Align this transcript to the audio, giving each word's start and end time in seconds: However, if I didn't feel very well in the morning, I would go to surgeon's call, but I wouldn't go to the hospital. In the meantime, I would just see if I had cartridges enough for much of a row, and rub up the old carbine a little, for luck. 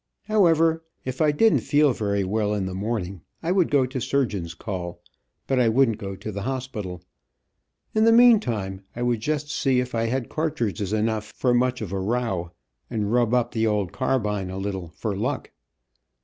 However, 0.23 0.83
if 1.05 1.21
I 1.21 1.31
didn't 1.31 1.59
feel 1.59 1.93
very 1.93 2.23
well 2.23 2.55
in 2.55 2.65
the 2.65 2.73
morning, 2.73 3.21
I 3.43 3.51
would 3.51 3.69
go 3.69 3.85
to 3.85 4.01
surgeon's 4.01 4.55
call, 4.55 4.99
but 5.45 5.59
I 5.59 5.69
wouldn't 5.69 5.99
go 5.99 6.15
to 6.15 6.31
the 6.31 6.41
hospital. 6.41 7.03
In 7.93 8.05
the 8.05 8.11
meantime, 8.11 8.81
I 8.95 9.03
would 9.03 9.19
just 9.19 9.51
see 9.51 9.79
if 9.79 9.93
I 9.93 10.05
had 10.07 10.27
cartridges 10.27 10.91
enough 10.91 11.25
for 11.35 11.53
much 11.53 11.81
of 11.81 11.91
a 11.91 11.99
row, 11.99 12.49
and 12.89 13.13
rub 13.13 13.35
up 13.35 13.51
the 13.51 13.67
old 13.67 13.91
carbine 13.93 14.49
a 14.49 14.57
little, 14.57 14.87
for 14.87 15.15
luck. 15.15 15.51